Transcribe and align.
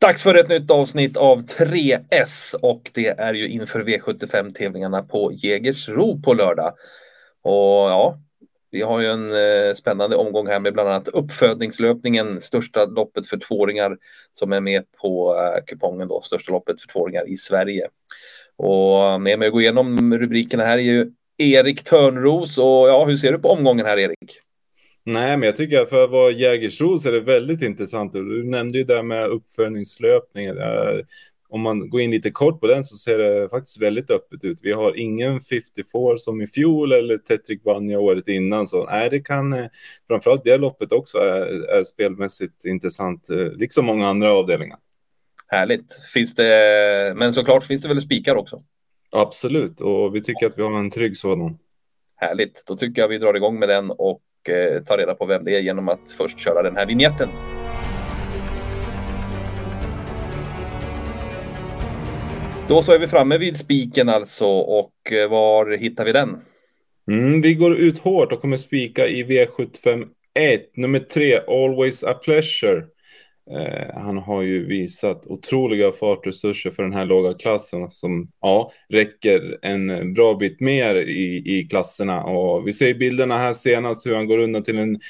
Dags 0.00 0.22
för 0.22 0.34
ett 0.34 0.48
nytt 0.48 0.70
avsnitt 0.70 1.16
av 1.16 1.42
3S 1.42 2.54
och 2.62 2.90
det 2.94 3.08
är 3.08 3.34
ju 3.34 3.48
inför 3.48 3.84
V75 3.84 4.52
tävlingarna 4.52 5.02
på 5.02 5.32
Jägersro 5.32 6.22
på 6.22 6.34
lördag. 6.34 6.72
Och 7.42 7.90
ja, 7.90 8.18
vi 8.70 8.82
har 8.82 9.00
ju 9.00 9.06
en 9.06 9.32
eh, 9.32 9.74
spännande 9.74 10.16
omgång 10.16 10.46
här 10.46 10.60
med 10.60 10.72
bland 10.72 10.88
annat 10.88 11.08
uppfödningslöpningen, 11.08 12.40
största 12.40 12.84
loppet 12.84 13.26
för 13.26 13.36
tvååringar 13.36 13.96
som 14.32 14.52
är 14.52 14.60
med 14.60 14.84
på 15.00 15.36
eh, 15.36 15.64
kupongen 15.66 16.08
då, 16.08 16.20
största 16.20 16.52
loppet 16.52 16.80
för 16.80 16.88
tvååringar 16.88 17.30
i 17.30 17.36
Sverige. 17.36 17.88
Och 18.56 19.20
med 19.20 19.38
mig 19.38 19.46
att 19.46 19.52
gå 19.52 19.60
igenom 19.60 20.14
rubrikerna 20.18 20.64
här 20.64 20.78
är 20.78 20.82
ju 20.82 21.10
Erik 21.38 21.84
Törnros 21.84 22.58
och 22.58 22.88
ja, 22.88 23.04
hur 23.04 23.16
ser 23.16 23.32
du 23.32 23.38
på 23.38 23.48
omgången 23.48 23.86
här 23.86 23.98
Erik? 23.98 24.40
Nej, 25.10 25.36
men 25.36 25.46
jag 25.46 25.56
tycker 25.56 25.80
att 25.80 25.88
för 25.88 26.04
att 26.04 26.10
vara 26.10 26.30
Jägersro 26.30 26.98
så 26.98 27.08
är 27.08 27.12
det 27.12 27.20
väldigt 27.20 27.62
intressant. 27.62 28.12
Du 28.12 28.44
nämnde 28.44 28.78
ju 28.78 28.84
det 28.84 29.02
med 29.02 29.26
uppföljningslöpningen. 29.26 30.56
Om 31.48 31.60
man 31.60 31.90
går 31.90 32.00
in 32.00 32.10
lite 32.10 32.30
kort 32.30 32.60
på 32.60 32.66
den 32.66 32.84
så 32.84 32.96
ser 32.96 33.18
det 33.18 33.48
faktiskt 33.48 33.82
väldigt 33.82 34.10
öppet 34.10 34.44
ut. 34.44 34.58
Vi 34.62 34.72
har 34.72 34.98
ingen 34.98 35.40
54 35.40 36.18
som 36.18 36.42
i 36.42 36.46
fjol 36.46 36.92
eller 36.92 37.18
Tetrik 37.18 37.64
Vanja 37.64 38.00
året 38.00 38.28
innan. 38.28 38.66
Så 38.66 38.84
nej, 38.84 39.10
det 39.10 39.20
kan 39.20 39.52
eh, 39.52 39.66
framförallt 40.08 40.44
det 40.44 40.56
loppet 40.56 40.92
också 40.92 41.18
är, 41.18 41.70
är 41.78 41.84
spelmässigt 41.84 42.64
intressant, 42.64 43.30
eh, 43.30 43.36
liksom 43.36 43.84
många 43.84 44.08
andra 44.08 44.32
avdelningar. 44.32 44.78
Härligt. 45.46 45.92
Finns 46.12 46.34
det, 46.34 47.14
men 47.16 47.32
såklart 47.32 47.64
finns 47.64 47.82
det 47.82 47.88
väl 47.88 48.00
spikar 48.00 48.34
också? 48.34 48.62
Absolut, 49.10 49.80
och 49.80 50.14
vi 50.14 50.20
tycker 50.22 50.46
att 50.46 50.58
vi 50.58 50.62
har 50.62 50.78
en 50.78 50.90
trygg 50.90 51.16
sådan. 51.16 51.58
Härligt, 52.16 52.64
då 52.66 52.76
tycker 52.76 53.02
jag 53.02 53.08
vi 53.08 53.18
drar 53.18 53.34
igång 53.34 53.58
med 53.58 53.68
den 53.68 53.90
och 53.90 54.22
eh, 54.48 54.82
ta 54.82 54.96
reda 54.96 55.14
på 55.14 55.26
vem 55.26 55.44
det 55.44 55.56
är 55.56 55.60
genom 55.60 55.88
att 55.88 56.12
först 56.18 56.38
köra 56.38 56.62
den 56.62 56.76
här 56.76 56.86
vignetten. 56.86 57.28
Då 62.68 62.82
så 62.82 62.92
är 62.92 62.98
vi 62.98 63.08
framme 63.08 63.38
vid 63.38 63.56
spiken 63.56 64.08
alltså 64.08 64.46
och 64.46 65.12
eh, 65.12 65.30
var 65.30 65.76
hittar 65.76 66.04
vi 66.04 66.12
den? 66.12 66.36
Mm, 67.10 67.40
vi 67.40 67.54
går 67.54 67.76
ut 67.76 67.98
hårt 67.98 68.32
och 68.32 68.40
kommer 68.40 68.56
spika 68.56 69.06
i 69.06 69.24
V75 69.24 70.06
1, 70.38 70.76
nummer 70.76 70.98
3, 70.98 71.40
Always 71.48 72.04
a 72.04 72.14
Pleasure. 72.14 72.84
Eh, 73.50 73.94
han 73.94 74.18
har 74.18 74.42
ju 74.42 74.66
visat 74.66 75.26
otroliga 75.26 75.92
fartresurser 75.92 76.70
för 76.70 76.82
den 76.82 76.92
här 76.92 77.04
låga 77.04 77.34
klassen 77.34 77.90
som 77.90 78.30
ja, 78.40 78.72
räcker 78.88 79.58
en 79.62 80.14
bra 80.14 80.34
bit 80.34 80.60
mer 80.60 80.94
i, 80.94 81.58
i 81.58 81.68
klasserna. 81.70 82.24
Och 82.24 82.68
vi 82.68 82.72
ser 82.72 82.94
bilderna 82.94 83.38
här 83.38 83.54
senast 83.54 84.06
hur 84.06 84.14
han 84.14 84.26
går 84.26 84.38
undan 84.38 84.62
till 84.62 84.78
en 84.78 85.00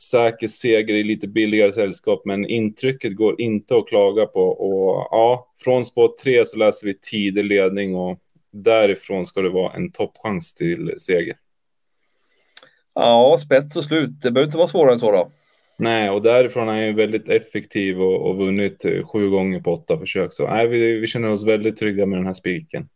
säker 0.00 0.48
seger 0.48 0.94
i 0.94 1.04
lite 1.04 1.28
billigare 1.28 1.72
sällskap, 1.72 2.22
men 2.24 2.46
intrycket 2.46 3.16
går 3.16 3.40
inte 3.40 3.76
att 3.76 3.88
klaga 3.88 4.26
på. 4.26 4.42
Och 4.42 5.08
ja, 5.10 5.52
från 5.64 5.84
spår 5.84 6.10
3 6.22 6.46
så 6.46 6.56
läser 6.56 6.86
vi 6.86 6.98
tidig 6.98 7.44
ledning 7.44 7.94
och 7.94 8.18
därifrån 8.52 9.26
ska 9.26 9.40
det 9.40 9.50
vara 9.50 9.72
en 9.72 9.92
toppchans 9.92 10.54
till 10.54 10.94
seger. 10.98 11.36
Ja, 12.94 13.38
spets 13.44 13.76
och 13.76 13.84
slut. 13.84 14.10
Det 14.22 14.30
behöver 14.30 14.46
inte 14.46 14.58
vara 14.58 14.68
svårare 14.68 14.92
än 14.92 15.00
så 15.00 15.12
då. 15.12 15.30
Nej, 15.78 16.10
och 16.10 16.22
därifrån 16.22 16.68
är 16.68 16.72
han 16.72 16.86
ju 16.86 16.92
väldigt 16.92 17.28
effektiv 17.28 18.00
och, 18.00 18.30
och 18.30 18.36
vunnit 18.36 18.84
eh, 18.84 19.06
sju 19.06 19.30
gånger 19.30 19.60
på 19.60 19.72
åtta 19.72 19.98
försök. 19.98 20.34
Så 20.34 20.46
nej, 20.46 20.68
vi, 20.68 20.98
vi 20.98 21.06
känner 21.06 21.28
oss 21.28 21.46
väldigt 21.46 21.76
trygga 21.76 22.06
med 22.06 22.18
den 22.18 22.26
här 22.26 22.34
spiken. 22.34 22.88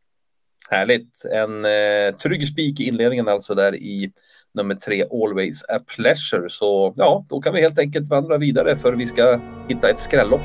Härligt. 0.71 1.25
En 1.25 1.65
eh, 1.65 2.17
trygg 2.23 2.49
spik 2.49 2.81
i 2.81 2.85
inledningen 2.85 3.29
alltså 3.29 3.55
där 3.55 3.75
i 3.75 4.13
nummer 4.55 4.75
tre, 4.75 5.05
Always 5.11 5.63
a 5.63 5.79
Pleasure. 5.97 6.49
Så 6.49 6.95
ja, 6.97 7.27
då 7.29 7.41
kan 7.41 7.55
vi 7.55 7.61
helt 7.61 7.79
enkelt 7.79 8.09
vandra 8.09 8.39
vidare 8.39 8.77
för 8.77 8.93
vi 8.93 9.07
ska 9.07 9.41
hitta 9.69 9.91
ett 9.91 9.99
skrällopp. 9.99 10.41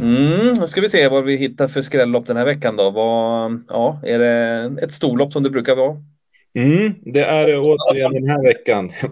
Mm, 0.00 0.54
nu 0.60 0.66
ska 0.66 0.80
vi 0.80 0.88
se 0.88 1.08
vad 1.08 1.24
vi 1.24 1.36
hittar 1.36 1.68
för 1.68 1.82
skrällopp 1.82 2.26
den 2.26 2.36
här 2.36 2.44
veckan 2.44 2.76
då. 2.76 2.90
Vad, 2.90 3.62
ja, 3.68 4.00
är 4.04 4.18
det 4.18 4.72
ett 4.82 4.92
storlopp 4.92 5.32
som 5.32 5.42
det 5.42 5.50
brukar 5.50 5.76
vara? 5.76 5.96
Mm, 6.56 6.94
det 7.02 7.20
är 7.20 7.46
det 7.46 7.58
återigen 7.58 8.12
den 8.12 8.28
här 8.28 8.42
veckan. 8.42 8.92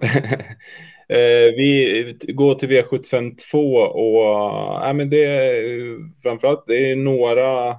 eh, 1.08 1.54
vi 1.56 2.16
går 2.28 2.54
till 2.54 2.68
V75 2.68 3.36
2 3.50 3.74
och 3.76 4.86
äh, 4.86 4.94
men 4.94 5.10
det 5.10 5.24
är 5.24 5.98
framförallt 6.22 6.64
det 6.66 6.90
är 6.90 6.96
några 6.96 7.76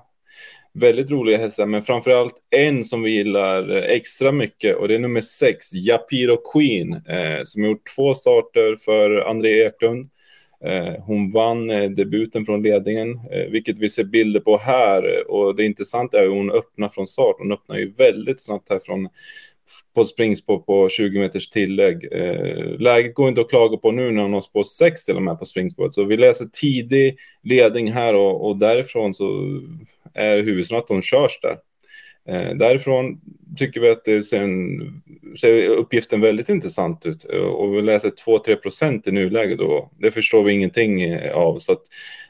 väldigt 0.73 1.11
roliga 1.11 1.37
hästar, 1.37 1.65
men 1.65 1.83
framförallt 1.83 2.35
en 2.55 2.83
som 2.83 3.01
vi 3.01 3.11
gillar 3.11 3.71
extra 3.71 4.31
mycket 4.31 4.75
och 4.75 4.87
det 4.87 4.95
är 4.95 4.99
nummer 4.99 5.21
sex, 5.21 5.73
Japiro 5.73 6.37
Queen, 6.53 6.93
eh, 6.93 7.43
som 7.43 7.63
gjort 7.63 7.95
två 7.95 8.13
starter 8.13 8.75
för 8.75 9.29
André 9.29 9.65
Eklund. 9.65 10.09
Eh, 10.65 10.93
hon 11.03 11.31
vann 11.31 11.69
eh, 11.69 11.89
debuten 11.89 12.45
från 12.45 12.63
ledningen, 12.63 13.19
eh, 13.31 13.51
vilket 13.51 13.77
vi 13.77 13.89
ser 13.89 14.03
bilder 14.03 14.39
på 14.39 14.57
här. 14.57 15.31
Och 15.31 15.55
det 15.55 15.65
intressanta 15.65 16.19
är 16.19 16.25
att 16.25 16.33
hon 16.33 16.51
öppnar 16.51 16.89
från 16.89 17.07
start. 17.07 17.35
Hon 17.39 17.51
öppnar 17.51 17.77
ju 17.77 17.93
väldigt 17.93 18.41
snabbt 18.41 18.69
här 18.69 18.79
från 18.79 19.09
på 19.95 20.01
ett 20.01 20.07
springspår 20.07 20.57
på 20.57 20.89
20 20.89 21.19
meters 21.19 21.49
tillägg. 21.49 22.07
Eh, 22.11 22.79
läget 22.79 23.13
går 23.15 23.29
inte 23.29 23.41
att 23.41 23.49
klaga 23.49 23.77
på 23.77 23.91
nu 23.91 24.11
när 24.11 24.21
hon 24.21 24.33
har 24.33 24.41
spår 24.41 24.63
6 24.63 25.05
till 25.05 25.15
och 25.15 25.21
med 25.21 25.39
på 25.39 25.45
springspåret. 25.45 25.93
Så 25.93 26.03
vi 26.03 26.17
läser 26.17 26.45
tidig 26.45 27.17
ledning 27.43 27.91
här 27.91 28.15
och, 28.15 28.47
och 28.47 28.57
därifrån 28.57 29.13
så 29.13 29.25
är 30.13 30.43
huvudsaken 30.43 30.83
att 30.83 30.89
hon 30.89 31.01
körs 31.01 31.39
där. 31.41 31.57
Eh, 32.29 32.55
därifrån 32.55 33.21
tycker 33.57 33.81
vi 33.81 33.89
att 33.89 34.05
det 34.05 34.23
ser, 34.23 34.47
ser 35.37 35.67
uppgiften 35.67 36.21
väldigt 36.21 36.49
intressant 36.49 37.05
ut. 37.05 37.25
Eh, 37.33 37.39
och 37.39 37.73
vi 37.73 37.81
läser 37.81 38.09
2-3 38.09 38.55
procent 38.55 39.07
i 39.07 39.11
nuläget 39.11 39.59
och 39.59 39.93
det 39.99 40.11
förstår 40.11 40.43
vi 40.43 40.53
ingenting 40.53 41.19
av. 41.33 41.57
Så 41.57 41.71
att 41.71 41.81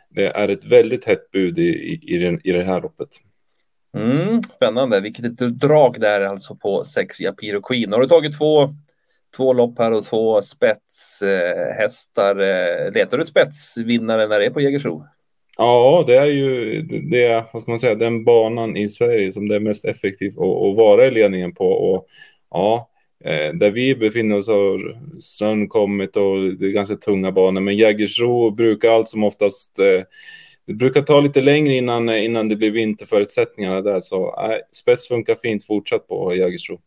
det 0.10 0.28
är 0.28 0.50
ett 0.50 0.66
väldigt 0.66 1.06
hett 1.06 1.32
bud 1.32 1.60
i, 1.60 1.70
i, 1.70 2.00
i, 2.16 2.18
den, 2.18 2.42
i 2.44 2.52
det 2.52 2.64
här 2.64 2.82
loppet. 2.82 3.10
Mm, 3.96 4.44
spännande, 4.44 5.02
vilket 5.02 5.26
ett 5.26 5.60
drag 5.60 6.00
där 6.00 6.22
alltså 6.22 6.56
på 6.56 6.84
sex 6.84 7.20
Japiro 7.20 7.62
Queen. 7.62 7.94
Har 7.94 8.02
du 8.02 8.08
tagit 8.08 8.38
två, 8.38 8.70
två 9.38 9.54
lopp 9.54 9.80
här 9.80 9.92
och 9.92 10.06
två 10.06 10.42
spetshästar? 10.42 12.40
Eh, 12.40 12.92
letar 12.92 13.18
du 13.18 13.26
spetsvinnare 13.26 14.28
när 14.28 14.40
det 14.40 14.46
är 14.46 14.50
på 14.50 14.62
Jägersro? 14.62 15.06
Ja, 15.58 16.04
det 16.08 16.18
är 16.18 16.26
ju 16.26 16.82
det, 16.82 17.46
vad 17.54 17.62
ska 17.62 17.72
man 17.72 17.80
säga, 17.80 17.96
den 17.96 18.24
banan 18.24 18.78
i 18.78 18.90
Sverige 18.90 19.32
som 19.32 19.48
det 19.48 19.56
är 19.56 19.60
mest 19.60 19.86
effektivt 19.86 20.38
att, 20.38 20.44
att 20.44 20.76
vara 20.76 21.06
i 21.08 21.12
ledningen 21.12 21.54
på. 21.54 21.72
Och 21.72 22.08
ja, 22.52 22.90
eh, 23.26 23.54
där 23.54 23.72
vi 23.72 23.96
befinner 23.96 24.38
oss 24.38 24.48
har 24.48 25.00
snön 25.20 25.68
kommit 25.68 26.18
och 26.18 26.54
det 26.60 26.66
är 26.66 26.72
ganska 26.72 26.96
tunga 26.96 27.32
banor. 27.32 27.62
Men 27.62 27.78
Jägersro 27.78 28.52
brukar 28.52 28.92
allt 28.92 29.10
som 29.10 29.24
oftast 29.24 29.80
eh, 29.80 30.02
det 30.66 30.74
brukar 30.74 31.02
ta 31.02 31.22
lite 31.22 31.42
längre 31.42 31.74
innan, 31.74 32.10
innan 32.10 32.50
det 32.50 32.56
blir 32.56 32.72
vinterförutsättningarna 32.72 33.82
där, 33.82 34.02
så 34.02 34.28
äh, 34.28 34.58
spets 34.72 35.08
funkar 35.08 35.36
fint 35.36 35.66
fortsatt 35.66 36.08
på 36.08 36.36
Jägersro. 36.36 36.80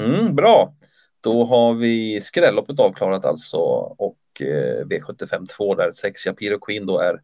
Mm, 0.00 0.34
bra, 0.34 0.74
då 1.20 1.44
har 1.44 1.74
vi 1.74 2.20
skrälloppet 2.20 2.80
avklarat 2.80 3.24
alltså 3.24 3.58
och 3.98 4.18
eh, 4.40 4.84
V75 4.86 5.46
2 5.46 5.74
där 5.74 5.90
6 5.90 6.26
Japiro 6.26 6.58
Queen 6.58 6.86
då 6.86 6.98
är 6.98 7.20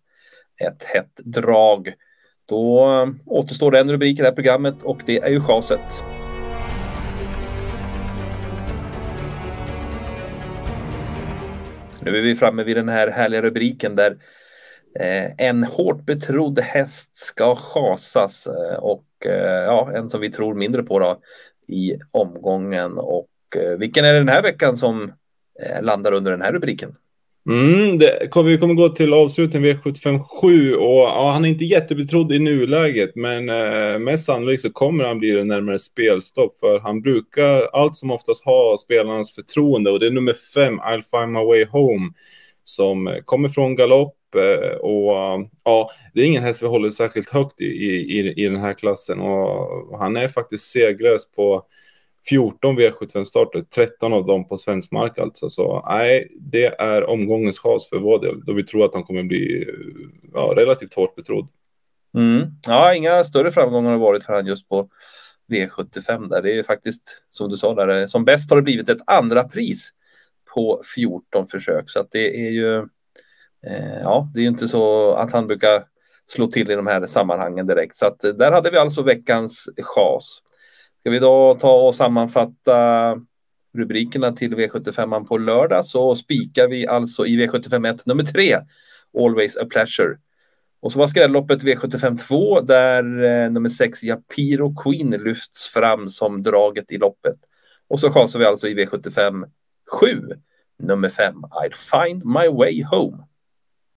ett 0.65 0.85
hett 0.85 1.17
drag. 1.25 1.93
Då 2.47 2.93
eh, 2.93 3.09
återstår 3.27 3.71
det 3.71 3.81
en 3.81 3.93
rubrik 3.93 4.19
i 4.19 4.23
det 4.23 4.29
här 4.29 4.35
programmet 4.35 4.83
och 4.83 5.01
det 5.07 5.19
är 5.19 5.31
ju 5.31 5.41
chaset. 5.41 6.03
Nu 12.03 12.17
är 12.17 12.23
vi 12.23 12.35
framme 12.35 12.65
vid 12.65 12.77
den 12.77 12.89
här 12.89 13.11
härliga 13.11 13.43
rubriken 13.43 13.97
där 13.97 14.17
Eh, 15.01 15.47
en 15.47 15.65
hårt 15.65 16.07
betrodd 16.07 16.59
häst 16.59 17.17
ska 17.17 17.57
chasas 17.57 18.47
eh, 18.47 18.79
och 18.79 19.05
eh, 19.27 19.65
ja, 19.65 19.93
en 19.95 20.09
som 20.09 20.21
vi 20.21 20.31
tror 20.31 20.55
mindre 20.55 20.83
på 20.83 20.99
då 20.99 21.21
i 21.69 21.97
omgången. 22.11 22.99
Och 22.99 23.29
vilken 23.79 24.05
är 24.05 24.13
det 24.13 24.19
den 24.19 24.29
här 24.29 24.43
veckan 24.43 24.77
som 24.77 25.13
landar 25.81 26.13
under 26.13 26.31
den 26.31 26.43
här 26.43 26.53
rubriken? 26.53 26.97
Mm, 27.49 27.99
det 27.99 28.29
kom, 28.31 28.47
vi 28.47 28.59
kommer 28.59 28.75
gå 28.75 28.89
till 28.89 29.13
avslutning 29.13 29.65
V757 29.65 30.73
och 30.75 30.99
ja, 30.99 31.31
han 31.33 31.45
är 31.45 31.49
inte 31.49 31.65
jättebetrodd 31.65 32.33
i 32.33 32.39
nuläget 32.39 33.17
men 33.17 33.49
eh, 33.49 33.99
mest 33.99 34.25
sannolikt 34.25 34.63
så 34.63 34.71
kommer 34.71 35.05
han 35.05 35.19
bli 35.19 35.31
det 35.31 35.45
närmare 35.45 35.79
spelstopp 35.79 36.59
för 36.59 36.79
han 36.79 37.03
brukar 37.03 37.69
allt 37.73 37.97
som 37.97 38.11
oftast 38.11 38.45
ha 38.45 38.77
spelarnas 38.79 39.35
förtroende 39.35 39.91
och 39.91 40.01
det 40.01 40.07
är 40.07 40.11
nummer 40.11 40.37
fem, 40.55 40.81
I'll 40.81 41.21
find 41.21 41.33
my 41.33 41.45
way 41.45 41.65
home 41.65 42.13
som 42.65 43.21
kommer 43.25 43.49
från 43.49 43.77
galopp 43.77 44.17
Eh, 44.37 44.77
och 44.77 45.49
ja, 45.65 45.91
det 46.15 46.21
är 46.21 46.27
ingen 46.27 46.43
häst 46.43 46.63
vi 46.63 46.67
håller 46.67 46.91
särskilt 46.91 47.31
högt 47.31 47.61
i, 47.61 47.65
i, 47.65 48.45
i 48.45 48.49
den 48.49 48.61
här 48.61 48.73
klassen 48.73 49.21
och 49.21 49.99
han 49.99 50.17
är 50.17 50.29
faktiskt 50.29 50.71
segrös 50.71 51.31
på 51.31 51.67
14 52.29 52.79
V75-starter, 52.79 53.61
13 53.75 54.13
av 54.13 54.27
dem 54.27 54.49
på 54.49 54.59
svensk 54.59 54.93
mark 54.93 55.19
alltså. 55.19 55.49
Så 55.49 55.85
nej, 55.89 56.29
det 56.41 56.67
är 56.67 57.05
omgångens 57.05 57.59
chas 57.59 57.89
för 57.89 57.99
vår 57.99 58.21
del, 58.21 58.45
då 58.45 58.53
vi 58.53 58.65
tror 58.65 58.85
att 58.85 58.95
han 58.95 59.05
kommer 59.05 59.23
bli 59.23 59.67
ja, 60.35 60.53
relativt 60.57 60.95
hårt 60.95 61.15
betrodd. 61.15 61.49
Mm. 62.15 62.47
Ja, 62.67 62.95
inga 62.95 63.25
större 63.25 63.53
framgångar 63.53 63.91
har 63.91 63.99
varit 63.99 64.25
för 64.25 64.33
han 64.33 64.47
just 64.47 64.69
på 64.69 64.89
V75 65.49 66.29
där. 66.29 66.43
Det 66.43 66.53
är 66.53 66.55
ju 66.55 66.65
faktiskt 66.65 67.27
som 67.29 67.51
du 67.51 67.57
sa 67.57 67.75
där, 67.75 68.01
eh, 68.01 68.07
som 68.07 68.25
bäst 68.25 68.51
har 68.51 68.57
det 68.57 68.63
blivit 68.63 68.89
ett 68.89 69.03
andra 69.07 69.45
pris 69.45 69.91
på 70.55 70.83
14 70.95 71.47
försök. 71.47 71.91
Så 71.91 72.01
att 72.01 72.11
det 72.11 72.47
är 72.47 72.51
ju, 72.51 72.89
Eh, 73.67 74.01
ja, 74.03 74.31
det 74.35 74.41
är 74.41 74.43
ju 74.43 74.49
inte 74.49 74.69
så 74.69 75.13
att 75.15 75.33
han 75.33 75.47
brukar 75.47 75.85
slå 76.27 76.47
till 76.47 76.71
i 76.71 76.75
de 76.75 76.87
här 76.87 77.07
sammanhangen 77.07 77.67
direkt. 77.67 77.97
Så 77.97 78.07
att 78.07 78.25
eh, 78.25 78.31
där 78.31 78.53
hade 78.53 78.71
vi 78.71 78.79
alltså 78.79 79.03
veckans 79.03 79.69
chas. 79.83 80.43
Ska 81.01 81.11
vi 81.11 81.19
då 81.19 81.55
ta 81.55 81.73
och 81.73 81.95
sammanfatta 81.95 83.17
rubrikerna 83.75 84.33
till 84.33 84.55
V75 84.55 85.29
på 85.29 85.39
lördag 85.39 85.87
så 85.87 86.15
spikar 86.15 86.69
vi 86.69 86.87
alltså 86.87 87.27
i 87.27 87.47
V75 87.47 87.95
1 87.95 88.07
nummer 88.07 88.25
3 88.25 88.59
Always 89.19 89.57
a 89.57 89.67
pleasure. 89.71 90.17
Och 90.81 90.93
så 90.93 90.99
var 90.99 91.07
skrälloppet 91.07 91.63
V75 91.63 92.17
2 92.17 92.61
där 92.61 93.23
eh, 93.23 93.51
nummer 93.51 93.69
6 93.69 94.03
Japiro 94.03 94.75
Queen 94.75 95.11
lyfts 95.11 95.69
fram 95.69 96.09
som 96.09 96.43
draget 96.43 96.93
i 96.93 96.99
loppet. 96.99 97.37
Och 97.89 98.01
så 98.01 98.11
chasar 98.11 98.39
vi 98.39 98.45
alltså 98.45 98.69
i 98.69 98.75
V75 98.75 99.45
7 100.01 100.23
nummer 100.79 101.09
5 101.09 101.35
I'd 101.35 101.75
find 101.75 102.25
my 102.25 102.49
way 102.49 102.83
home. 102.83 103.17